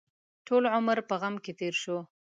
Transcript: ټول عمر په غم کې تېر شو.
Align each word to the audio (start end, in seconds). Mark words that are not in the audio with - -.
ټول 0.47 0.63
عمر 0.75 0.97
په 1.09 1.15
غم 1.21 1.35
کې 1.43 1.51
تېر 1.59 1.73
شو. 1.81 1.97